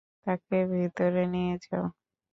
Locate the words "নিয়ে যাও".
1.33-1.85